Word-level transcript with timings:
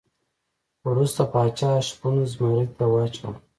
وروسته 0.87 1.21
پاچا 1.33 1.71
شپون 1.87 2.15
زمري 2.33 2.65
ته 2.77 2.83
واچاوه. 2.91 3.37